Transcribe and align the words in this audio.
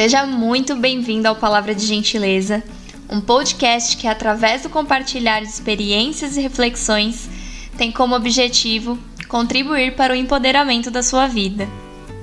Seja 0.00 0.24
muito 0.24 0.76
bem-vindo 0.76 1.26
ao 1.26 1.34
Palavra 1.34 1.74
de 1.74 1.84
Gentileza, 1.84 2.62
um 3.10 3.20
podcast 3.20 3.96
que, 3.96 4.06
através 4.06 4.62
do 4.62 4.68
compartilhar 4.68 5.40
de 5.40 5.48
experiências 5.48 6.36
e 6.36 6.40
reflexões, 6.40 7.28
tem 7.76 7.90
como 7.90 8.14
objetivo 8.14 8.96
contribuir 9.26 9.96
para 9.96 10.12
o 10.12 10.16
empoderamento 10.16 10.88
da 10.88 11.02
sua 11.02 11.26
vida. 11.26 11.68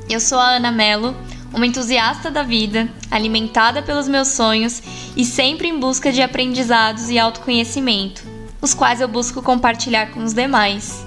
Eu 0.09 0.21
sou 0.21 0.39
a 0.39 0.51
Ana 0.51 0.71
Mello, 0.71 1.13
uma 1.53 1.67
entusiasta 1.67 2.31
da 2.31 2.43
vida, 2.43 2.87
alimentada 3.11 3.81
pelos 3.81 4.07
meus 4.07 4.29
sonhos 4.29 4.81
e 5.13 5.25
sempre 5.25 5.67
em 5.67 5.77
busca 5.77 6.13
de 6.13 6.21
aprendizados 6.21 7.09
e 7.09 7.19
autoconhecimento, 7.19 8.23
os 8.61 8.73
quais 8.73 9.01
eu 9.01 9.07
busco 9.09 9.41
compartilhar 9.41 10.11
com 10.11 10.23
os 10.23 10.31
demais. 10.31 11.05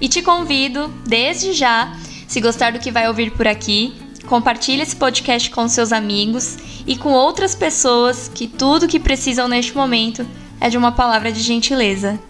E 0.00 0.08
te 0.08 0.22
convido, 0.22 0.86
desde 1.04 1.52
já, 1.52 1.92
se 2.28 2.40
gostar 2.40 2.70
do 2.70 2.78
que 2.78 2.92
vai 2.92 3.08
ouvir 3.08 3.32
por 3.32 3.48
aqui, 3.48 4.05
compartilhe 4.26 4.82
esse 4.82 4.96
podcast 4.96 5.48
com 5.50 5.66
seus 5.68 5.92
amigos 5.92 6.56
e 6.86 6.96
com 6.96 7.12
outras 7.12 7.54
pessoas 7.54 8.28
que 8.28 8.46
tudo 8.46 8.88
que 8.88 9.00
precisam 9.00 9.48
neste 9.48 9.74
momento 9.74 10.26
é 10.60 10.68
de 10.68 10.76
uma 10.76 10.92
palavra 10.92 11.32
de 11.32 11.40
gentileza. 11.40 12.20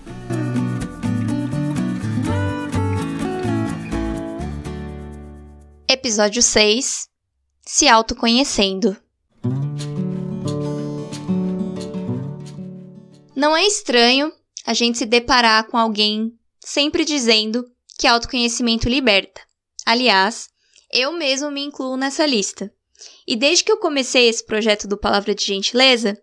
Episódio 5.88 6.42
6 6.42 7.08
Se 7.62 7.88
autoconhecendo. 7.88 8.96
Não 13.34 13.56
é 13.56 13.66
estranho 13.66 14.32
a 14.64 14.74
gente 14.74 14.98
se 14.98 15.06
deparar 15.06 15.66
com 15.68 15.76
alguém 15.76 16.32
sempre 16.60 17.04
dizendo 17.04 17.64
que 17.98 18.06
autoconhecimento 18.06 18.88
liberta. 18.88 19.40
Aliás, 19.84 20.48
eu 20.96 21.12
mesmo 21.12 21.50
me 21.50 21.62
incluo 21.62 21.94
nessa 21.94 22.24
lista. 22.24 22.72
E 23.26 23.36
desde 23.36 23.62
que 23.62 23.70
eu 23.70 23.76
comecei 23.76 24.30
esse 24.30 24.44
projeto 24.44 24.88
do 24.88 24.96
Palavra 24.96 25.34
de 25.34 25.44
Gentileza, 25.44 26.18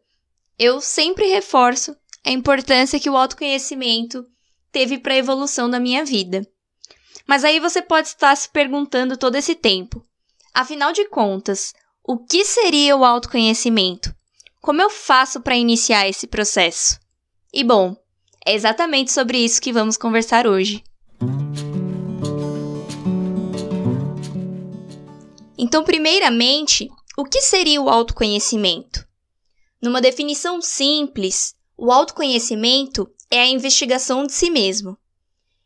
eu 0.57 0.81
sempre 0.81 1.27
reforço 1.27 1.95
a 2.25 2.31
importância 2.31 2.99
que 2.99 3.09
o 3.09 3.15
autoconhecimento 3.15 4.25
teve 4.71 4.97
para 4.97 5.13
a 5.13 5.17
evolução 5.17 5.69
da 5.69 5.79
minha 5.79 6.03
vida. 6.03 6.47
Mas 7.27 7.43
aí 7.43 7.59
você 7.59 7.83
pode 7.83 8.07
estar 8.07 8.35
se 8.35 8.49
perguntando 8.49 9.15
todo 9.15 9.35
esse 9.35 9.53
tempo: 9.53 10.03
afinal 10.51 10.91
de 10.91 11.07
contas, 11.07 11.73
o 12.03 12.17
que 12.17 12.43
seria 12.43 12.97
o 12.97 13.05
autoconhecimento? 13.05 14.13
Como 14.59 14.81
eu 14.81 14.89
faço 14.89 15.39
para 15.39 15.55
iniciar 15.55 16.09
esse 16.09 16.25
processo? 16.25 16.99
E 17.53 17.63
bom, 17.63 17.95
é 18.43 18.55
exatamente 18.55 19.11
sobre 19.11 19.37
isso 19.37 19.61
que 19.61 19.71
vamos 19.71 19.97
conversar 19.97 20.47
hoje. 20.47 20.83
Então, 25.63 25.81
primeiramente, 25.81 26.89
o 27.17 27.23
que 27.23 27.41
seria 27.41 27.81
o 27.81 27.87
autoconhecimento? 27.87 29.07
Numa 29.81 30.01
definição 30.01 30.61
simples, 30.61 31.55
o 31.77 31.89
autoconhecimento 31.89 33.09
é 33.31 33.39
a 33.39 33.47
investigação 33.47 34.25
de 34.25 34.33
si 34.33 34.49
mesmo. 34.49 34.97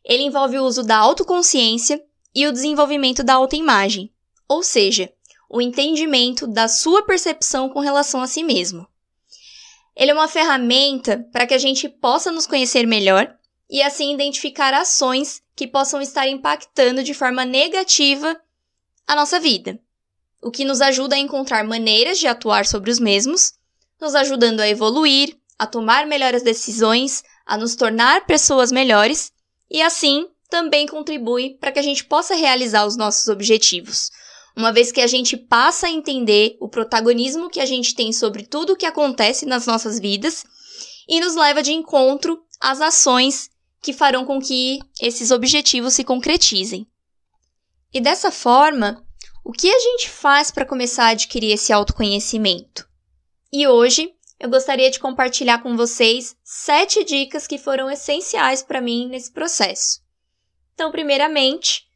Ele 0.04 0.22
envolve 0.22 0.56
o 0.56 0.62
uso 0.62 0.84
da 0.84 0.96
autoconsciência 0.96 2.00
e 2.32 2.46
o 2.46 2.52
desenvolvimento 2.52 3.24
da 3.24 3.34
autoimagem, 3.34 4.14
ou 4.48 4.62
seja, 4.62 5.12
o 5.50 5.60
entendimento 5.60 6.46
da 6.46 6.68
sua 6.68 7.02
percepção 7.02 7.68
com 7.68 7.80
relação 7.80 8.22
a 8.22 8.28
si 8.28 8.44
mesmo. 8.44 8.86
Ele 9.96 10.12
é 10.12 10.14
uma 10.14 10.28
ferramenta 10.28 11.28
para 11.32 11.44
que 11.44 11.54
a 11.54 11.58
gente 11.58 11.88
possa 11.88 12.30
nos 12.30 12.46
conhecer 12.46 12.86
melhor 12.86 13.36
e 13.68 13.82
assim 13.82 14.14
identificar 14.14 14.72
ações 14.72 15.42
que 15.56 15.66
possam 15.66 16.00
estar 16.00 16.28
impactando 16.28 17.02
de 17.02 17.14
forma 17.14 17.44
negativa 17.44 18.40
a 19.04 19.16
nossa 19.16 19.40
vida 19.40 19.80
o 20.42 20.50
que 20.50 20.64
nos 20.64 20.80
ajuda 20.80 21.16
a 21.16 21.18
encontrar 21.18 21.64
maneiras 21.64 22.18
de 22.18 22.26
atuar 22.26 22.66
sobre 22.66 22.90
os 22.90 22.98
mesmos, 22.98 23.52
nos 24.00 24.14
ajudando 24.14 24.60
a 24.60 24.68
evoluir, 24.68 25.36
a 25.58 25.66
tomar 25.66 26.06
melhores 26.06 26.42
decisões, 26.42 27.24
a 27.44 27.56
nos 27.56 27.74
tornar 27.74 28.26
pessoas 28.26 28.70
melhores 28.70 29.32
e 29.70 29.82
assim 29.82 30.28
também 30.48 30.86
contribui 30.86 31.56
para 31.60 31.72
que 31.72 31.78
a 31.78 31.82
gente 31.82 32.04
possa 32.04 32.34
realizar 32.34 32.86
os 32.86 32.96
nossos 32.96 33.28
objetivos. 33.28 34.10
Uma 34.56 34.72
vez 34.72 34.90
que 34.90 35.00
a 35.00 35.06
gente 35.06 35.36
passa 35.36 35.86
a 35.86 35.90
entender 35.90 36.56
o 36.60 36.68
protagonismo 36.68 37.50
que 37.50 37.60
a 37.60 37.66
gente 37.66 37.94
tem 37.94 38.12
sobre 38.12 38.44
tudo 38.44 38.72
o 38.72 38.76
que 38.76 38.86
acontece 38.86 39.46
nas 39.46 39.66
nossas 39.66 40.00
vidas 40.00 40.44
e 41.08 41.20
nos 41.20 41.34
leva 41.36 41.62
de 41.62 41.72
encontro 41.72 42.42
às 42.60 42.80
ações 42.80 43.50
que 43.80 43.92
farão 43.92 44.24
com 44.24 44.40
que 44.40 44.80
esses 45.00 45.30
objetivos 45.30 45.94
se 45.94 46.02
concretizem. 46.02 46.86
E 47.92 48.00
dessa 48.00 48.30
forma, 48.30 49.04
o 49.48 49.52
que 49.52 49.66
a 49.66 49.78
gente 49.78 50.10
faz 50.10 50.50
para 50.50 50.66
começar 50.66 51.04
a 51.04 51.12
adquirir 51.12 51.52
esse 51.52 51.72
autoconhecimento? 51.72 52.86
E 53.50 53.66
hoje 53.66 54.14
eu 54.38 54.50
gostaria 54.50 54.90
de 54.90 55.00
compartilhar 55.00 55.62
com 55.62 55.74
vocês 55.74 56.36
sete 56.44 57.02
dicas 57.02 57.46
que 57.46 57.56
foram 57.56 57.90
essenciais 57.90 58.62
para 58.62 58.82
mim 58.82 59.08
nesse 59.08 59.32
processo. 59.32 60.02
Então, 60.74 60.92
primeiramente, 60.92 61.88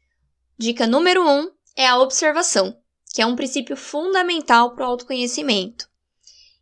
dica 0.57 0.87
número 0.87 1.23
um 1.23 1.51
é 1.75 1.85
a 1.85 1.99
observação, 1.99 2.75
que 3.13 3.21
é 3.21 3.25
um 3.27 3.35
princípio 3.35 3.77
fundamental 3.77 4.73
para 4.73 4.87
o 4.87 4.89
autoconhecimento. 4.89 5.87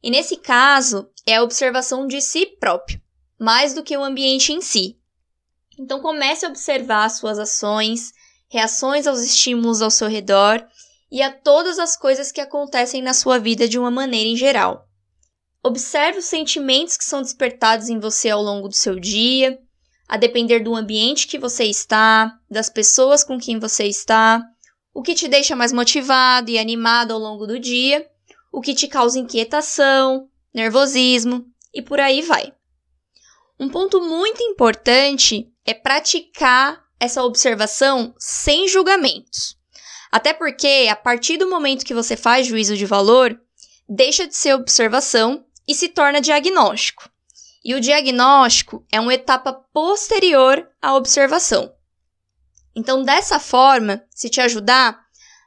E 0.03 0.11
nesse 0.11 0.35
caso, 0.35 1.09
é 1.25 1.37
a 1.37 1.43
observação 1.43 2.05
de 2.05 2.19
si 2.19 2.45
próprio, 2.45 3.01
mais 3.39 3.73
do 3.73 3.81
que 3.81 3.95
o 3.95 4.03
ambiente 4.03 4.51
em 4.51 4.59
si. 4.59 4.99
Então, 5.79 6.01
comece 6.01 6.45
a 6.45 6.49
observar 6.49 7.07
suas 7.07 7.39
ações, 7.39 8.11
reações 8.51 9.07
aos 9.07 9.21
estímulos 9.21 9.81
ao 9.81 9.89
seu 9.89 10.09
redor 10.09 10.61
e 11.09 11.21
a 11.21 11.31
todas 11.31 11.79
as 11.79 11.95
coisas 11.95 12.33
que 12.33 12.41
acontecem 12.41 13.01
na 13.01 13.13
sua 13.13 13.39
vida 13.39 13.65
de 13.65 13.79
uma 13.79 13.89
maneira 13.89 14.29
em 14.29 14.35
geral. 14.35 14.85
Observe 15.63 16.19
os 16.19 16.25
sentimentos 16.25 16.97
que 16.97 17.05
são 17.05 17.21
despertados 17.21 17.87
em 17.87 17.97
você 17.97 18.29
ao 18.29 18.41
longo 18.43 18.67
do 18.67 18.75
seu 18.75 18.99
dia, 18.99 19.57
a 20.05 20.17
depender 20.17 20.59
do 20.59 20.75
ambiente 20.75 21.27
que 21.27 21.39
você 21.39 21.63
está, 21.63 22.37
das 22.49 22.69
pessoas 22.69 23.23
com 23.23 23.39
quem 23.39 23.57
você 23.57 23.85
está, 23.85 24.43
o 24.93 25.01
que 25.01 25.15
te 25.15 25.29
deixa 25.29 25.55
mais 25.55 25.71
motivado 25.71 26.51
e 26.51 26.59
animado 26.59 27.13
ao 27.13 27.19
longo 27.19 27.47
do 27.47 27.57
dia, 27.57 28.05
o 28.51 28.59
que 28.59 28.75
te 28.75 28.85
causa 28.85 29.17
inquietação, 29.17 30.27
nervosismo 30.53 31.45
e 31.73 31.81
por 31.81 32.01
aí 32.01 32.21
vai. 32.21 32.53
Um 33.57 33.69
ponto 33.69 34.01
muito 34.01 34.43
importante 34.43 35.49
é 35.65 35.73
praticar 35.73 36.83
essa 37.01 37.23
observação 37.23 38.13
sem 38.19 38.67
julgamentos. 38.67 39.57
Até 40.11 40.33
porque, 40.33 40.87
a 40.87 40.95
partir 40.95 41.35
do 41.37 41.49
momento 41.49 41.83
que 41.83 41.95
você 41.95 42.15
faz 42.15 42.45
juízo 42.45 42.77
de 42.77 42.85
valor, 42.85 43.41
deixa 43.89 44.27
de 44.27 44.35
ser 44.35 44.53
observação 44.53 45.43
e 45.67 45.73
se 45.73 45.89
torna 45.89 46.21
diagnóstico. 46.21 47.09
E 47.65 47.73
o 47.73 47.81
diagnóstico 47.81 48.85
é 48.91 48.99
uma 48.99 49.15
etapa 49.15 49.51
posterior 49.51 50.69
à 50.79 50.93
observação. 50.95 51.73
Então, 52.75 53.01
dessa 53.01 53.39
forma, 53.39 54.03
se 54.11 54.29
te 54.29 54.39
ajudar, 54.39 54.99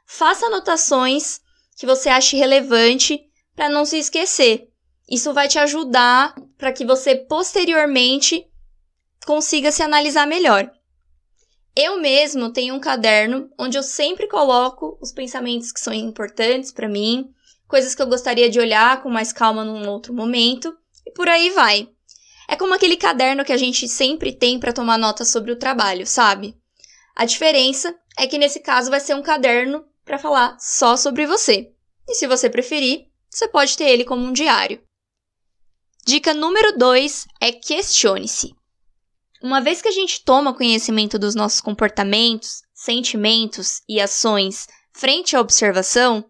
faça 0.05 0.47
anotações 0.47 1.39
que 1.77 1.85
você 1.85 2.09
ache 2.09 2.35
relevante 2.35 3.21
para 3.55 3.69
não 3.69 3.85
se 3.85 3.97
esquecer. 3.97 4.67
Isso 5.09 5.33
vai 5.33 5.47
te 5.47 5.57
ajudar 5.57 6.35
para 6.57 6.73
que 6.73 6.83
você 6.83 7.15
posteriormente 7.15 8.45
consiga 9.25 9.71
se 9.71 9.81
analisar 9.81 10.27
melhor. 10.27 10.69
Eu 11.75 11.99
mesmo 11.99 12.53
tenho 12.53 12.73
um 12.73 12.79
caderno 12.79 13.49
onde 13.59 13.77
eu 13.77 13.83
sempre 13.83 14.27
coloco 14.27 14.97
os 15.01 15.11
pensamentos 15.11 15.73
que 15.73 15.79
são 15.79 15.93
importantes 15.93 16.71
para 16.71 16.87
mim, 16.87 17.29
coisas 17.67 17.93
que 17.93 18.01
eu 18.01 18.07
gostaria 18.07 18.49
de 18.49 18.59
olhar 18.59 19.03
com 19.03 19.09
mais 19.09 19.33
calma 19.33 19.65
num 19.65 19.89
outro 19.89 20.13
momento, 20.13 20.73
e 21.05 21.11
por 21.11 21.27
aí 21.27 21.49
vai. 21.49 21.89
É 22.47 22.55
como 22.55 22.73
aquele 22.73 22.95
caderno 22.95 23.43
que 23.43 23.51
a 23.51 23.57
gente 23.57 23.89
sempre 23.89 24.31
tem 24.31 24.57
para 24.57 24.71
tomar 24.71 24.97
nota 24.97 25.25
sobre 25.25 25.51
o 25.51 25.57
trabalho, 25.57 26.07
sabe? 26.07 26.55
A 27.13 27.25
diferença 27.25 27.93
é 28.17 28.25
que 28.25 28.37
nesse 28.37 28.61
caso 28.61 28.89
vai 28.89 29.01
ser 29.01 29.13
um 29.13 29.21
caderno 29.21 29.85
para 30.05 30.17
falar 30.19 30.55
só 30.59 30.95
sobre 30.95 31.25
você. 31.25 31.73
E 32.07 32.13
se 32.13 32.25
você 32.25 32.49
preferir, 32.49 33.07
você 33.29 33.47
pode 33.49 33.75
ter 33.75 33.89
ele 33.89 34.05
como 34.05 34.23
um 34.23 34.31
diário. 34.31 34.81
Dica 36.05 36.33
número 36.33 36.77
2 36.77 37.27
é 37.41 37.51
questione-se. 37.51 38.55
Uma 39.41 39.61
vez 39.61 39.81
que 39.81 39.87
a 39.87 39.91
gente 39.91 40.23
toma 40.23 40.53
conhecimento 40.53 41.19
dos 41.19 41.35
nossos 41.35 41.61
comportamentos, 41.61 42.61
sentimentos 42.73 43.81
e 43.87 43.99
ações 43.99 44.67
frente 44.93 45.35
à 45.35 45.41
observação, 45.41 46.25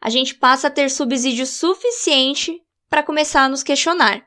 a 0.00 0.10
gente 0.10 0.34
passa 0.34 0.68
a 0.68 0.70
ter 0.70 0.90
subsídio 0.90 1.46
suficiente 1.46 2.62
para 2.88 3.02
começar 3.02 3.44
a 3.44 3.48
nos 3.48 3.62
questionar. 3.62 4.24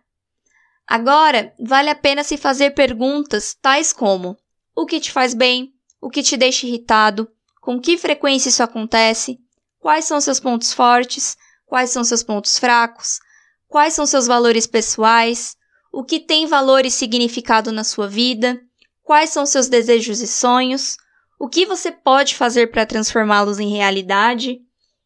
Agora, 0.87 1.53
vale 1.59 1.89
a 1.89 1.95
pena 1.95 2.23
se 2.23 2.35
fazer 2.35 2.71
perguntas 2.71 3.55
tais 3.61 3.93
como: 3.93 4.35
o 4.75 4.85
que 4.85 4.99
te 4.99 5.11
faz 5.11 5.33
bem? 5.33 5.73
O 6.01 6.09
que 6.09 6.23
te 6.23 6.35
deixa 6.35 6.65
irritado? 6.65 7.29
Com 7.61 7.79
que 7.79 7.97
frequência 7.97 8.49
isso 8.49 8.63
acontece? 8.63 9.39
Quais 9.79 10.05
são 10.05 10.19
seus 10.19 10.39
pontos 10.39 10.73
fortes? 10.73 11.37
Quais 11.65 11.91
são 11.91 12.03
seus 12.03 12.23
pontos 12.23 12.57
fracos? 12.57 13.19
Quais 13.67 13.93
são 13.93 14.05
seus 14.05 14.25
valores 14.25 14.65
pessoais? 14.65 15.55
O 15.91 16.03
que 16.03 16.19
tem 16.19 16.45
valor 16.45 16.85
e 16.85 16.91
significado 16.91 17.71
na 17.71 17.83
sua 17.83 18.07
vida, 18.07 18.61
quais 19.03 19.31
são 19.31 19.45
seus 19.45 19.67
desejos 19.67 20.21
e 20.21 20.27
sonhos, 20.27 20.97
o 21.39 21.47
que 21.47 21.65
você 21.65 21.91
pode 21.91 22.35
fazer 22.35 22.69
para 22.69 22.85
transformá-los 22.85 23.59
em 23.59 23.69
realidade 23.69 24.61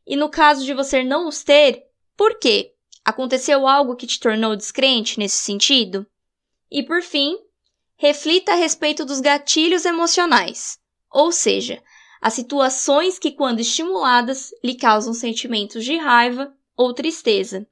E 0.06 0.18
no 0.18 0.30
caso 0.30 0.66
de 0.66 0.74
você 0.74 1.02
não 1.02 1.30
os 1.30 1.44
ter, 1.44 1.84
por 2.18 2.38
quê? 2.38 2.74
Aconteceu 3.06 3.66
algo 3.66 3.96
que 3.96 4.06
te 4.06 4.20
tornou 4.20 4.56
descrente 4.56 5.18
nesse 5.18 5.38
sentido? 5.38 6.06
E 6.70 6.84
por 6.84 7.02
fim, 7.02 7.38
reflita 7.96 8.52
a 8.52 8.56
respeito 8.56 9.06
dos 9.06 9.22
gatilhos 9.22 9.86
emocionais, 9.86 10.78
ou 11.10 11.32
seja, 11.32 11.82
as 12.22 12.34
situações 12.34 13.18
que, 13.18 13.32
quando 13.32 13.62
estimuladas, 13.62 14.52
lhe 14.64 14.76
causam 14.76 15.14
sentimentos 15.14 15.86
de 15.86 15.96
raiva 15.98 16.54
ou 16.76 16.94
tristeza. 16.94 17.66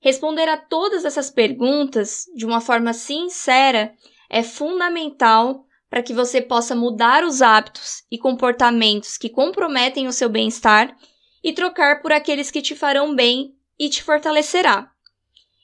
Responder 0.00 0.48
a 0.48 0.56
todas 0.56 1.04
essas 1.04 1.30
perguntas 1.30 2.24
de 2.34 2.46
uma 2.46 2.60
forma 2.60 2.94
sincera 2.94 3.94
é 4.30 4.42
fundamental 4.42 5.66
para 5.90 6.02
que 6.02 6.14
você 6.14 6.40
possa 6.40 6.74
mudar 6.74 7.22
os 7.22 7.42
hábitos 7.42 8.04
e 8.10 8.16
comportamentos 8.16 9.18
que 9.18 9.28
comprometem 9.28 10.06
o 10.06 10.12
seu 10.12 10.30
bem-estar 10.30 10.96
e 11.44 11.52
trocar 11.52 12.00
por 12.00 12.12
aqueles 12.12 12.50
que 12.50 12.62
te 12.62 12.74
farão 12.74 13.14
bem 13.14 13.54
e 13.78 13.90
te 13.90 14.02
fortalecerá. 14.02 14.90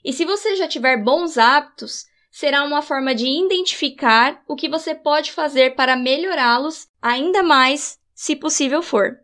E 0.04 0.12
se 0.12 0.24
você 0.24 0.54
já 0.56 0.68
tiver 0.68 1.02
bons 1.02 1.38
hábitos, 1.38 2.04
será 2.30 2.62
uma 2.64 2.82
forma 2.82 3.14
de 3.14 3.26
identificar 3.26 4.42
o 4.46 4.54
que 4.54 4.68
você 4.68 4.94
pode 4.94 5.32
fazer 5.32 5.74
para 5.74 5.96
melhorá-los 5.96 6.88
ainda 7.00 7.42
mais, 7.42 7.98
se 8.14 8.36
possível 8.36 8.82
for. 8.82 9.18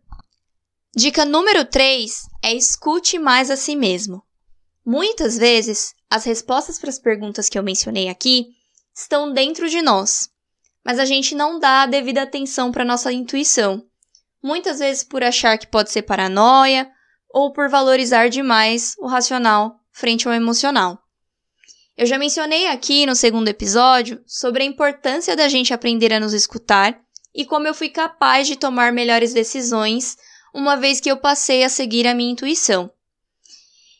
Dica 0.96 1.24
número 1.24 1.64
3 1.64 2.28
é 2.42 2.54
escute 2.54 3.18
mais 3.18 3.50
a 3.50 3.56
si 3.56 3.76
mesmo. 3.76 4.22
Muitas 4.84 5.38
vezes, 5.38 5.94
as 6.10 6.24
respostas 6.24 6.78
para 6.78 6.90
as 6.90 6.98
perguntas 6.98 7.48
que 7.48 7.58
eu 7.58 7.62
mencionei 7.62 8.08
aqui 8.08 8.48
estão 8.94 9.32
dentro 9.32 9.68
de 9.68 9.80
nós, 9.80 10.28
mas 10.84 10.98
a 10.98 11.04
gente 11.04 11.34
não 11.34 11.58
dá 11.58 11.82
a 11.82 11.86
devida 11.86 12.22
atenção 12.22 12.72
para 12.72 12.84
nossa 12.84 13.12
intuição. 13.12 13.84
Muitas 14.42 14.80
vezes 14.80 15.04
por 15.04 15.22
achar 15.22 15.56
que 15.56 15.68
pode 15.68 15.90
ser 15.90 16.02
paranoia 16.02 16.90
ou 17.32 17.52
por 17.52 17.68
valorizar 17.68 18.28
demais 18.28 18.94
o 18.98 19.06
racional 19.06 19.76
frente 19.92 20.26
ao 20.26 20.34
emocional. 20.34 20.98
Eu 21.96 22.06
já 22.06 22.18
mencionei 22.18 22.66
aqui 22.66 23.06
no 23.06 23.14
segundo 23.14 23.48
episódio 23.48 24.22
sobre 24.26 24.62
a 24.62 24.66
importância 24.66 25.36
da 25.36 25.48
gente 25.48 25.72
aprender 25.72 26.12
a 26.12 26.18
nos 26.18 26.32
escutar 26.32 26.98
e 27.34 27.44
como 27.44 27.66
eu 27.68 27.74
fui 27.74 27.88
capaz 27.88 28.46
de 28.46 28.56
tomar 28.56 28.92
melhores 28.92 29.32
decisões 29.32 30.16
uma 30.52 30.76
vez 30.76 31.00
que 31.00 31.10
eu 31.10 31.16
passei 31.16 31.62
a 31.62 31.68
seguir 31.68 32.06
a 32.06 32.14
minha 32.14 32.32
intuição. 32.32 32.90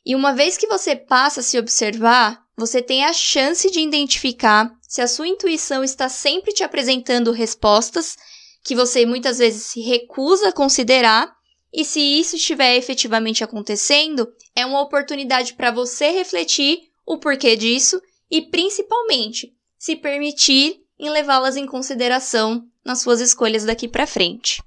E 0.04 0.16
uma 0.16 0.32
vez 0.32 0.56
que 0.56 0.66
você 0.66 0.96
passa 0.96 1.40
a 1.40 1.42
se 1.42 1.58
observar, 1.58 2.42
você 2.56 2.82
tem 2.82 3.04
a 3.04 3.12
chance 3.12 3.70
de 3.70 3.80
identificar 3.80 4.70
se 4.82 5.00
a 5.00 5.06
sua 5.06 5.28
intuição 5.28 5.82
está 5.82 6.08
sempre 6.08 6.52
te 6.52 6.62
apresentando 6.64 7.30
respostas 7.30 8.16
que 8.64 8.74
você 8.74 9.06
muitas 9.06 9.38
vezes 9.38 9.64
se 9.64 9.80
recusa 9.80 10.48
a 10.48 10.52
considerar, 10.52 11.32
e 11.72 11.84
se 11.84 12.00
isso 12.00 12.36
estiver 12.36 12.76
efetivamente 12.76 13.42
acontecendo, 13.42 14.28
é 14.54 14.66
uma 14.66 14.80
oportunidade 14.80 15.54
para 15.54 15.70
você 15.70 16.10
refletir 16.10 16.80
o 17.06 17.18
porquê 17.18 17.56
disso 17.56 18.00
e, 18.30 18.42
principalmente, 18.42 19.52
se 19.78 19.96
permitir 19.96 20.80
em 20.98 21.10
levá-las 21.10 21.56
em 21.56 21.66
consideração 21.66 22.62
nas 22.84 23.00
suas 23.00 23.20
escolhas 23.20 23.64
daqui 23.64 23.88
para 23.88 24.06
frente. 24.06 24.62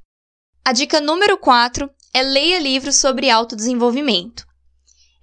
A 0.64 0.74
dica 0.74 1.00
número 1.00 1.38
4 1.38 1.90
é 2.14 2.24
leia 2.24 2.60
livros 2.60 2.96
sobre 2.96 3.30
autodesenvolvimento. 3.30 4.46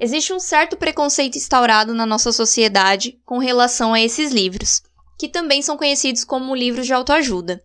Existe 0.03 0.33
um 0.33 0.41
certo 0.41 0.77
preconceito 0.77 1.39
instaurado 1.39 1.95
na 1.95 2.05
nossa 2.05 2.33
sociedade 2.33 3.21
com 3.25 3.39
relação 3.39 3.95
a 3.95 4.01
esses 4.01 4.33
livros, 4.33 4.83
que 5.17 5.29
também 5.29 5.63
são 5.63 5.77
conhecidos 5.77 6.25
como 6.25 6.57
livros 6.57 6.87
de 6.87 6.93
autoajuda. 6.93 7.63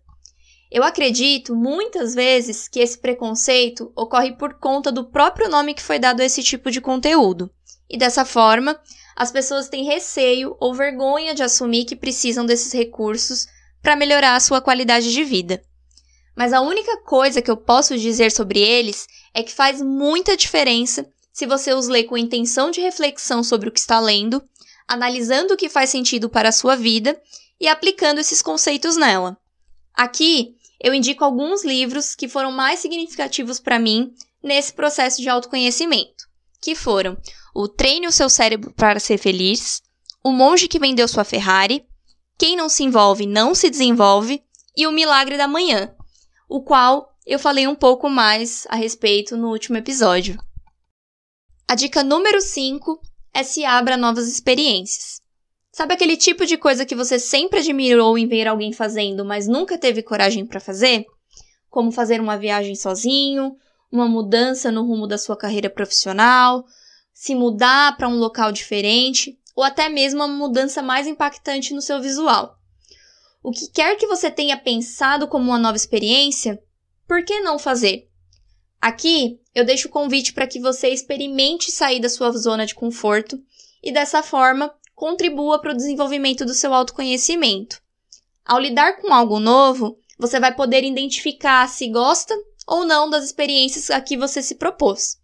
Eu 0.70 0.84
acredito 0.84 1.56
muitas 1.56 2.14
vezes 2.14 2.68
que 2.68 2.80
esse 2.80 3.00
preconceito 3.00 3.92
ocorre 3.96 4.34
por 4.34 4.54
conta 4.60 4.92
do 4.92 5.10
próprio 5.10 5.50
nome 5.50 5.74
que 5.74 5.82
foi 5.82 5.98
dado 5.98 6.22
a 6.22 6.26
esse 6.26 6.44
tipo 6.44 6.70
de 6.70 6.80
conteúdo. 6.80 7.50
E 7.90 7.98
dessa 7.98 8.24
forma, 8.24 8.80
as 9.16 9.32
pessoas 9.32 9.68
têm 9.68 9.86
receio 9.86 10.56
ou 10.60 10.76
vergonha 10.76 11.34
de 11.34 11.42
assumir 11.42 11.86
que 11.86 11.96
precisam 11.96 12.46
desses 12.46 12.72
recursos 12.72 13.48
para 13.82 13.96
melhorar 13.96 14.36
a 14.36 14.40
sua 14.40 14.62
qualidade 14.62 15.12
de 15.12 15.24
vida. 15.24 15.60
Mas 16.36 16.54
a 16.54 16.62
única 16.62 17.02
coisa 17.02 17.42
que 17.42 17.50
eu 17.50 17.58
posso 17.58 17.98
dizer 17.98 18.32
sobre 18.32 18.60
eles 18.60 19.08
é 19.34 19.42
que 19.42 19.52
faz 19.52 19.82
muita 19.82 20.38
diferença 20.38 21.04
se 21.38 21.46
você 21.46 21.72
os 21.72 21.88
lê 21.88 22.04
com 22.04 22.18
intenção 22.18 22.72
de 22.72 22.82
reflexão 22.82 23.44
sobre 23.44 23.70
o 23.70 23.72
que 23.72 23.80
está 23.80 24.00
lendo, 24.00 24.44
analisando 24.88 25.54
o 25.54 25.56
que 25.56 25.70
faz 25.70 25.92
sentido 25.92 26.28
para 26.28 26.50
a 26.50 26.52
sua 26.52 26.76
vida 26.76 27.16
e 27.62 27.68
aplicando 27.68 28.18
esses 28.18 28.42
conceitos 28.42 28.98
nela. 28.98 29.38
Aqui 29.94 30.56
eu 30.82 30.96
indico 30.96 31.24
alguns 31.24 31.64
livros 31.64 32.16
que 32.16 32.28
foram 32.28 32.52
mais 32.52 32.80
significativos 32.80 33.60
para 33.60 33.78
mim 33.78 34.16
nesse 34.42 34.74
processo 34.74 35.22
de 35.22 35.30
autoconhecimento, 35.30 36.26
que 36.60 36.74
foram 36.74 37.16
o 37.54 37.68
Treine 37.68 38.08
o 38.08 38.12
seu 38.12 38.32
cérebro 38.32 38.74
para 38.74 39.00
ser 39.00 39.20
feliz, 39.20 39.84
O 40.24 40.32
monge 40.32 40.68
que 40.68 40.80
vendeu 40.80 41.08
sua 41.08 41.24
Ferrari, 41.24 41.86
Quem 42.36 42.58
não 42.58 42.68
se 42.68 42.84
envolve 42.84 43.28
não 43.28 43.54
se 43.54 43.70
desenvolve 43.70 44.42
e 44.76 44.88
O 44.88 44.92
milagre 44.92 45.38
da 45.38 45.48
manhã, 45.48 45.94
o 46.50 46.64
qual 46.64 47.16
eu 47.28 47.38
falei 47.38 47.68
um 47.68 47.76
pouco 47.76 48.10
mais 48.10 48.66
a 48.70 48.76
respeito 48.76 49.38
no 49.38 49.52
último 49.52 49.78
episódio. 49.78 50.36
A 51.70 51.76
dica 51.76 52.02
número 52.02 52.40
5 52.40 52.98
é 53.34 53.44
se 53.44 53.66
abra 53.66 53.98
novas 53.98 54.26
experiências. 54.30 55.20
Sabe 55.70 55.94
aquele 55.94 56.16
tipo 56.16 56.46
de 56.46 56.56
coisa 56.56 56.86
que 56.86 56.96
você 56.96 57.20
sempre 57.20 57.60
admirou 57.60 58.18
em 58.18 58.26
ver 58.26 58.48
alguém 58.48 58.72
fazendo, 58.72 59.26
mas 59.26 59.50
nunca 59.50 59.78
teve 59.78 60.02
coragem 60.02 60.46
para 60.46 60.62
fazer? 60.62 61.04
Como 61.70 61.92
fazer 61.92 62.22
uma 62.22 62.38
viagem 62.38 62.74
sozinho, 62.74 63.54
uma 63.92 64.08
mudança 64.08 64.72
no 64.72 64.86
rumo 64.88 65.06
da 65.06 65.18
sua 65.18 65.36
carreira 65.36 65.70
profissional, 65.70 66.64
se 67.14 67.36
mudar 67.36 67.98
para 67.98 68.08
um 68.08 68.16
local 68.18 68.54
diferente 68.54 69.38
ou 69.54 69.62
até 69.62 69.90
mesmo 69.90 70.24
uma 70.24 70.28
mudança 70.30 70.82
mais 70.82 71.06
impactante 71.06 71.74
no 71.74 71.82
seu 71.82 72.02
visual. 72.02 72.56
O 73.44 73.52
que 73.52 73.70
quer 73.70 73.98
que 73.98 74.08
você 74.08 74.32
tenha 74.32 74.56
pensado 74.56 75.28
como 75.28 75.50
uma 75.50 75.60
nova 75.60 75.76
experiência, 75.76 76.64
por 77.06 77.26
que 77.26 77.42
não 77.42 77.60
fazer? 77.60 78.08
Aqui 78.82 79.40
eu 79.54 79.66
deixo 79.66 79.88
o 79.88 79.92
convite 79.92 80.34
para 80.34 80.48
que 80.48 80.60
você 80.60 80.90
experimente 80.90 81.72
sair 81.72 82.00
da 82.00 82.10
sua 82.10 82.32
zona 82.32 82.66
de 82.66 82.76
conforto 82.76 83.42
e 83.84 83.92
dessa 83.92 84.22
forma 84.22 84.74
contribua 84.96 85.60
para 85.60 85.74
o 85.74 85.76
desenvolvimento 85.76 86.46
do 86.46 86.54
seu 86.54 86.74
autoconhecimento. 86.74 87.82
Ao 88.46 88.60
lidar 88.60 89.02
com 89.02 89.14
algo 89.14 89.40
novo, 89.40 90.00
você 90.18 90.40
vai 90.40 90.56
poder 90.56 90.84
identificar 90.84 91.68
se 91.68 91.88
gosta 91.90 92.36
ou 92.66 92.86
não 92.86 93.10
das 93.10 93.26
experiências 93.26 93.90
a 93.90 94.02
que 94.02 94.18
você 94.18 94.42
se 94.42 94.56
propôs 94.56 95.18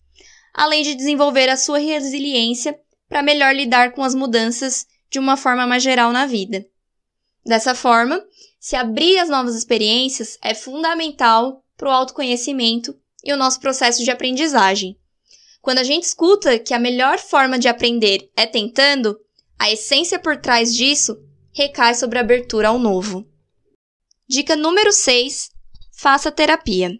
além 0.53 0.83
de 0.83 0.93
desenvolver 0.93 1.49
a 1.49 1.57
sua 1.57 1.79
resiliência 1.79 2.79
para 3.09 3.23
melhor 3.23 3.55
lidar 3.55 3.93
com 3.93 4.03
as 4.03 4.13
mudanças 4.13 4.85
de 5.09 5.17
uma 5.17 5.35
forma 5.35 5.65
mais 5.65 5.81
geral 5.81 6.11
na 6.11 6.25
vida. 6.25 6.65
Dessa 7.45 7.73
forma, 7.73 8.23
se 8.59 8.75
abrir 8.75 9.17
às 9.17 9.29
novas 9.29 9.55
experiências 9.55 10.37
é 10.41 10.53
fundamental 10.53 11.63
para 11.75 11.89
o 11.89 11.91
autoconhecimento 11.91 12.97
e 13.23 13.31
o 13.31 13.37
nosso 13.37 13.59
processo 13.59 14.03
de 14.03 14.11
aprendizagem. 14.11 14.97
Quando 15.61 15.79
a 15.79 15.83
gente 15.83 16.03
escuta 16.03 16.59
que 16.59 16.73
a 16.73 16.79
melhor 16.79 17.17
forma 17.17 17.57
de 17.57 17.67
aprender 17.67 18.29
é 18.35 18.45
tentando, 18.45 19.17
a 19.57 19.71
essência 19.71 20.19
por 20.19 20.35
trás 20.37 20.75
disso 20.75 21.17
recai 21.53 21.95
sobre 21.95 22.17
a 22.17 22.21
abertura 22.21 22.67
ao 22.67 22.77
novo. 22.77 23.25
Dica 24.27 24.55
número 24.55 24.91
6: 24.91 25.51
faça 25.97 26.31
terapia. 26.31 26.91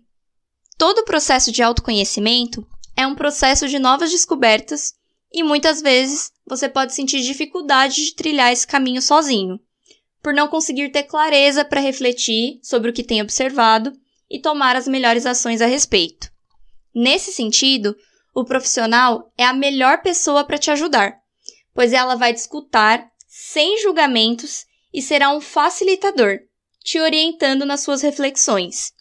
Todo 0.77 1.00
o 1.00 1.06
processo 1.06 1.51
de 1.51 1.62
autoconhecimento 1.62 2.65
é 2.96 3.06
um 3.06 3.15
processo 3.15 3.68
de 3.68 3.80
novas 3.80 4.12
descobertas 4.12 4.94
e 5.32 5.44
muitas 5.44 5.82
vezes 5.82 6.32
você 6.46 6.70
pode 6.70 6.94
sentir 6.94 7.22
dificuldade 7.22 7.96
de 7.96 8.15
trilhar 8.15 8.51
esse 8.53 8.68
caminho 8.68 9.01
sozinho, 9.01 9.60
por 10.22 10.34
não 10.34 10.48
conseguir 10.48 10.89
ter 10.89 11.03
clareza 11.03 11.65
para 11.65 11.82
refletir 11.82 12.60
sobre 12.62 12.92
o 12.92 12.94
que 12.94 13.03
tem 13.03 13.22
observado 13.22 13.92
e 14.34 14.40
tomar 14.40 14.75
as 14.75 14.88
melhores 14.88 15.28
ações 15.28 15.62
a 15.62 15.68
respeito. 15.68 16.32
Nesse 16.94 17.32
sentido, 17.32 17.96
o 18.34 18.44
profissional 18.44 19.32
é 19.38 19.46
a 19.46 19.54
melhor 19.54 20.02
pessoa 20.02 20.44
para 20.44 20.58
te 20.58 20.72
ajudar, 20.72 21.16
pois 21.72 21.94
ela 21.94 22.16
vai 22.16 22.34
te 22.34 22.38
escutar 22.38 23.08
sem 23.28 23.80
julgamentos 23.80 24.66
e 24.92 25.04
será 25.04 25.30
um 25.30 25.40
facilitador, 25.40 26.40
te 26.84 27.00
orientando 27.00 27.63
nas 27.63 27.82
suas 27.82 28.02
reflexões. 28.02 28.92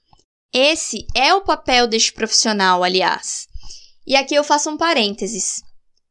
Esse 0.53 1.07
é 1.15 1.33
o 1.33 1.41
papel 1.41 1.87
deste 1.87 2.13
profissional, 2.13 2.85
aliás. 2.85 3.49
E 4.07 4.15
aqui 4.15 4.35
eu 4.35 4.45
faço 4.45 4.69
um 4.69 4.77
parênteses. 4.77 5.63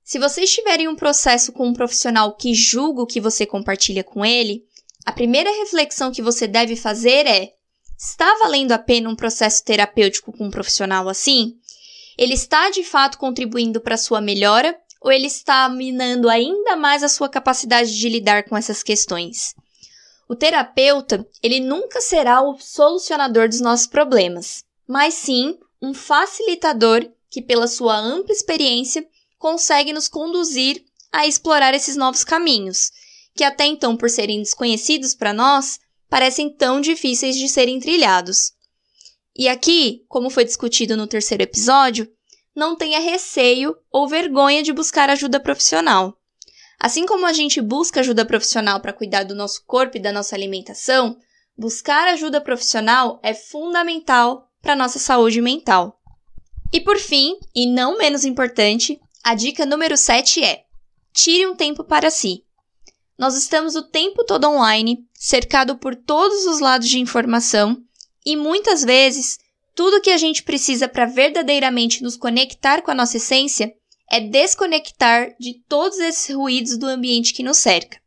Se 0.04 0.18
você 0.18 0.42
estiver 0.42 0.80
em 0.80 0.88
um 0.88 0.96
processo 0.96 1.52
com 1.52 1.68
um 1.68 1.74
profissional 1.74 2.36
que 2.36 2.56
julga 2.56 3.04
o 3.04 3.08
que 3.08 3.22
você 3.22 3.46
compartilha 3.46 4.04
com 4.04 4.26
ele, 4.26 4.64
a 5.06 5.12
primeira 5.12 5.52
reflexão 5.60 6.12
que 6.12 6.24
você 6.24 6.48
deve 6.48 6.76
fazer 6.76 7.28
é: 7.28 7.54
está 8.02 8.36
valendo 8.40 8.72
a 8.72 8.80
pena 8.80 9.08
um 9.08 9.16
processo 9.16 9.64
terapêutico 9.64 10.36
com 10.36 10.46
um 10.46 10.52
profissional 10.52 11.08
assim? 11.08 11.56
Ele 12.18 12.34
está 12.34 12.72
de 12.72 12.84
fato 12.84 13.20
contribuindo 13.20 13.80
para 13.80 13.96
sua 13.96 14.20
melhora 14.20 14.76
ou 15.00 15.12
ele 15.12 15.28
está 15.28 15.70
minando 15.70 16.28
ainda 16.28 16.76
mais 16.76 17.04
a 17.04 17.10
sua 17.10 17.30
capacidade 17.30 17.96
de 17.96 18.10
lidar 18.10 18.44
com 18.44 18.58
essas 18.58 18.82
questões? 18.82 19.54
O 20.28 20.36
terapeuta, 20.36 21.28
ele 21.44 21.60
nunca 21.60 22.02
será 22.02 22.42
o 22.42 22.58
solucionador 22.58 23.48
dos 23.48 23.62
nossos 23.62 23.86
problemas, 23.86 24.64
mas 24.88 25.14
sim 25.14 25.60
um 25.80 25.94
facilitador 25.94 27.08
que, 27.30 27.42
pela 27.42 27.68
sua 27.68 27.96
ampla 27.98 28.34
experiência, 28.34 29.06
consegue 29.38 29.94
nos 29.94 30.08
conduzir 30.08 30.84
a 31.12 31.28
explorar 31.28 31.74
esses 31.74 31.96
novos 31.96 32.24
caminhos, 32.24 32.92
que 33.36 33.44
até 33.44 33.66
então, 33.66 33.96
por 33.96 34.10
serem 34.10 34.40
desconhecidos 34.40 35.14
para 35.14 35.34
nós, 35.34 35.80
parecem 36.12 36.50
tão 36.50 36.82
difíceis 36.82 37.38
de 37.38 37.48
serem 37.48 37.80
trilhados. 37.80 38.52
E 39.34 39.48
aqui, 39.48 40.04
como 40.10 40.30
foi 40.30 40.44
discutido 40.44 40.98
no 40.98 41.08
terceiro 41.08 41.42
episódio, 41.42 42.06
não 42.54 42.76
tenha 42.76 43.00
receio 43.00 43.78
ou 43.90 44.10
vergonha 44.10 44.62
de 44.62 44.74
buscar 44.74 45.10
ajuda 45.10 45.40
profissional. 45.40 46.20
Assim 46.78 47.06
como 47.06 47.26
a 47.26 47.32
gente 47.32 47.62
busca 47.62 48.02
ajuda 48.02 48.26
profissional 48.26 48.82
para 48.82 48.92
cuidar 48.92 49.24
do 49.24 49.34
nosso 49.34 49.64
corpo 49.66 49.96
e 49.96 50.02
da 50.02 50.12
nossa 50.12 50.36
alimentação, 50.36 51.18
buscar 51.58 52.10
ajuda 52.10 52.42
profissional 52.42 53.18
é 53.24 53.34
fundamental 53.34 54.52
para 54.62 54.76
nossa 54.76 55.00
saúde 55.00 55.40
mental. 55.40 55.98
E 56.74 56.82
por 56.82 56.98
fim, 56.98 57.38
e 57.56 57.66
não 57.66 57.98
menos 57.98 58.26
importante, 58.26 59.00
a 59.24 59.34
dica 59.34 59.66
número 59.66 59.96
7 59.96 60.44
é: 60.44 60.66
tire 61.14 61.48
um 61.48 61.56
tempo 61.56 61.86
para 61.86 62.12
si. 62.12 62.44
Nós 63.22 63.38
estamos 63.38 63.76
o 63.76 63.84
tempo 63.84 64.24
todo 64.24 64.50
online, 64.50 65.06
cercado 65.14 65.78
por 65.78 65.96
todos 65.96 66.48
os 66.48 66.60
lados 66.60 66.90
de 66.90 66.98
informação, 66.98 67.78
e 68.26 68.36
muitas 68.36 68.84
vezes 68.84 69.38
tudo 69.76 70.02
que 70.02 70.10
a 70.10 70.18
gente 70.18 70.42
precisa 70.42 70.90
para 70.90 71.06
verdadeiramente 71.06 72.02
nos 72.02 72.18
conectar 72.18 72.82
com 72.82 72.90
a 72.90 72.96
nossa 72.96 73.18
essência 73.18 73.72
é 74.10 74.20
desconectar 74.20 75.36
de 75.40 75.62
todos 75.70 76.00
esses 76.00 76.36
ruídos 76.36 76.80
do 76.80 76.88
ambiente 76.88 77.32
que 77.32 77.44
nos 77.44 77.58
cerca. 77.58 78.02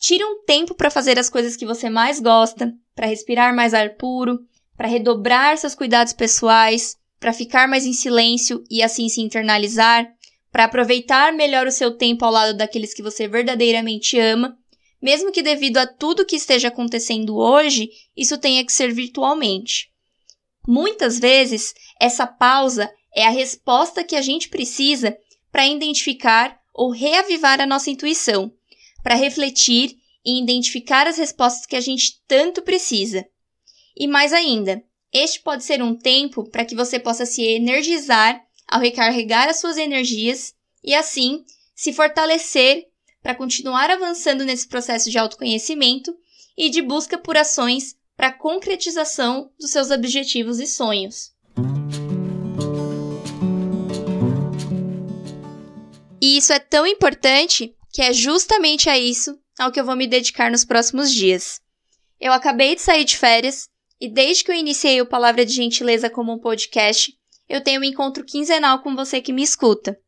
Tire 0.00 0.24
um 0.24 0.42
tempo 0.46 0.74
para 0.74 0.90
fazer 0.90 1.18
as 1.18 1.28
coisas 1.28 1.54
que 1.54 1.66
você 1.66 1.90
mais 1.90 2.18
gosta, 2.18 2.72
para 2.94 3.08
respirar 3.08 3.54
mais 3.54 3.74
ar 3.74 3.90
puro, 3.90 4.38
para 4.74 4.88
redobrar 4.88 5.58
seus 5.58 5.74
cuidados 5.74 6.14
pessoais, 6.14 6.96
para 7.20 7.34
ficar 7.34 7.68
mais 7.68 7.84
em 7.84 7.92
silêncio 7.92 8.64
e 8.70 8.82
assim 8.82 9.06
se 9.06 9.20
internalizar, 9.20 10.10
para 10.54 10.66
aproveitar 10.66 11.32
melhor 11.32 11.66
o 11.66 11.72
seu 11.72 11.96
tempo 11.96 12.24
ao 12.24 12.30
lado 12.30 12.56
daqueles 12.56 12.94
que 12.94 13.02
você 13.02 13.26
verdadeiramente 13.26 14.16
ama, 14.16 14.56
mesmo 15.02 15.32
que 15.32 15.42
devido 15.42 15.78
a 15.78 15.86
tudo 15.86 16.24
que 16.24 16.36
esteja 16.36 16.68
acontecendo 16.68 17.36
hoje, 17.36 17.90
isso 18.16 18.38
tenha 18.38 18.64
que 18.64 18.72
ser 18.72 18.94
virtualmente. 18.94 19.90
Muitas 20.64 21.18
vezes, 21.18 21.74
essa 22.00 22.24
pausa 22.24 22.88
é 23.12 23.26
a 23.26 23.30
resposta 23.30 24.04
que 24.04 24.14
a 24.14 24.22
gente 24.22 24.48
precisa 24.48 25.18
para 25.50 25.66
identificar 25.66 26.56
ou 26.72 26.92
reavivar 26.92 27.60
a 27.60 27.66
nossa 27.66 27.90
intuição, 27.90 28.52
para 29.02 29.16
refletir 29.16 29.96
e 30.24 30.40
identificar 30.40 31.08
as 31.08 31.18
respostas 31.18 31.66
que 31.66 31.74
a 31.74 31.80
gente 31.80 32.22
tanto 32.28 32.62
precisa. 32.62 33.26
E 33.96 34.06
mais 34.06 34.32
ainda, 34.32 34.80
este 35.12 35.40
pode 35.40 35.64
ser 35.64 35.82
um 35.82 35.96
tempo 35.96 36.48
para 36.48 36.64
que 36.64 36.76
você 36.76 37.00
possa 37.00 37.26
se 37.26 37.42
energizar 37.42 38.40
ao 38.74 38.80
recarregar 38.80 39.48
as 39.48 39.60
suas 39.60 39.76
energias 39.76 40.52
e 40.82 40.96
assim 40.96 41.44
se 41.76 41.92
fortalecer 41.92 42.88
para 43.22 43.32
continuar 43.32 43.88
avançando 43.88 44.44
nesse 44.44 44.66
processo 44.66 45.08
de 45.08 45.16
autoconhecimento 45.16 46.12
e 46.58 46.68
de 46.68 46.82
busca 46.82 47.16
por 47.16 47.36
ações 47.36 47.94
para 48.16 48.28
a 48.28 48.32
concretização 48.32 49.52
dos 49.60 49.70
seus 49.70 49.92
objetivos 49.92 50.58
e 50.58 50.66
sonhos. 50.66 51.32
E 56.20 56.36
isso 56.36 56.52
é 56.52 56.58
tão 56.58 56.84
importante 56.84 57.76
que 57.92 58.02
é 58.02 58.12
justamente 58.12 58.90
a 58.90 58.98
isso 58.98 59.38
ao 59.56 59.70
que 59.70 59.78
eu 59.78 59.84
vou 59.84 59.94
me 59.94 60.08
dedicar 60.08 60.50
nos 60.50 60.64
próximos 60.64 61.12
dias. 61.12 61.60
Eu 62.20 62.32
acabei 62.32 62.74
de 62.74 62.80
sair 62.80 63.04
de 63.04 63.16
férias 63.16 63.68
e 64.00 64.08
desde 64.08 64.42
que 64.42 64.50
eu 64.50 64.56
iniciei 64.56 65.00
o 65.00 65.06
Palavra 65.06 65.46
de 65.46 65.52
Gentileza 65.52 66.10
como 66.10 66.32
um 66.32 66.40
podcast, 66.40 67.16
eu 67.48 67.62
tenho 67.62 67.80
um 67.80 67.84
encontro 67.84 68.24
quinzenal 68.24 68.80
com 68.80 68.94
você 68.94 69.20
que 69.20 69.32
me 69.32 69.42
escuta. 69.42 69.98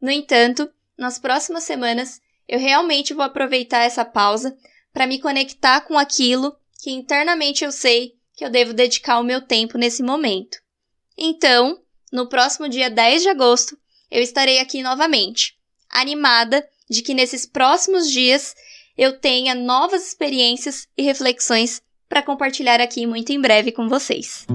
No 0.00 0.10
entanto, 0.10 0.70
nas 0.96 1.18
próximas 1.18 1.64
semanas, 1.64 2.20
eu 2.48 2.58
realmente 2.58 3.12
vou 3.12 3.24
aproveitar 3.24 3.82
essa 3.82 4.04
pausa 4.04 4.56
para 4.92 5.06
me 5.06 5.20
conectar 5.20 5.82
com 5.82 5.98
aquilo 5.98 6.56
que 6.80 6.90
internamente 6.90 7.64
eu 7.64 7.72
sei 7.72 8.14
que 8.34 8.44
eu 8.44 8.50
devo 8.50 8.72
dedicar 8.72 9.18
o 9.18 9.24
meu 9.24 9.40
tempo 9.40 9.78
nesse 9.78 10.02
momento. 10.02 10.58
Então, 11.16 11.80
no 12.12 12.28
próximo 12.28 12.68
dia 12.68 12.90
10 12.90 13.22
de 13.22 13.28
agosto, 13.28 13.78
eu 14.10 14.22
estarei 14.22 14.58
aqui 14.58 14.82
novamente 14.82 15.56
animada 15.90 16.66
de 16.88 17.02
que 17.02 17.14
nesses 17.14 17.46
próximos 17.46 18.10
dias 18.10 18.54
eu 18.96 19.18
tenha 19.18 19.54
novas 19.54 20.06
experiências 20.06 20.86
e 20.96 21.02
reflexões 21.02 21.82
para 22.08 22.22
compartilhar 22.22 22.80
aqui 22.80 23.06
muito 23.06 23.32
em 23.32 23.40
breve 23.40 23.72
com 23.72 23.88
vocês. 23.88 24.46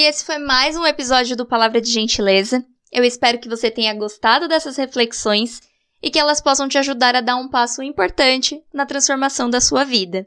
E 0.00 0.04
esse 0.04 0.24
foi 0.24 0.38
mais 0.38 0.78
um 0.78 0.86
episódio 0.86 1.36
do 1.36 1.44
Palavra 1.44 1.78
de 1.78 1.90
Gentileza. 1.90 2.64
Eu 2.90 3.04
espero 3.04 3.38
que 3.38 3.50
você 3.50 3.70
tenha 3.70 3.92
gostado 3.92 4.48
dessas 4.48 4.78
reflexões 4.78 5.60
e 6.02 6.10
que 6.10 6.18
elas 6.18 6.40
possam 6.40 6.66
te 6.66 6.78
ajudar 6.78 7.14
a 7.14 7.20
dar 7.20 7.36
um 7.36 7.50
passo 7.50 7.82
importante 7.82 8.64
na 8.72 8.86
transformação 8.86 9.50
da 9.50 9.60
sua 9.60 9.84
vida. 9.84 10.26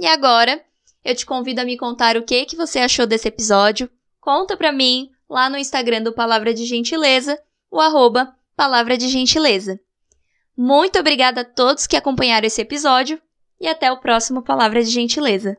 E 0.00 0.06
agora, 0.06 0.64
eu 1.04 1.14
te 1.14 1.26
convido 1.26 1.60
a 1.60 1.64
me 1.66 1.76
contar 1.76 2.16
o 2.16 2.22
que 2.22 2.46
que 2.46 2.56
você 2.56 2.78
achou 2.78 3.06
desse 3.06 3.28
episódio. 3.28 3.90
Conta 4.18 4.56
pra 4.56 4.72
mim 4.72 5.10
lá 5.28 5.50
no 5.50 5.58
Instagram 5.58 6.00
do 6.00 6.14
Palavra 6.14 6.54
de 6.54 6.64
Gentileza, 6.64 7.38
o 7.70 7.82
arroba 7.82 8.34
Palavra 8.56 8.96
de 8.96 9.08
Gentileza. 9.08 9.78
Muito 10.56 10.98
obrigada 10.98 11.42
a 11.42 11.44
todos 11.44 11.86
que 11.86 11.98
acompanharam 11.98 12.46
esse 12.46 12.62
episódio 12.62 13.20
e 13.60 13.68
até 13.68 13.92
o 13.92 14.00
próximo 14.00 14.40
Palavra 14.40 14.82
de 14.82 14.88
Gentileza. 14.88 15.58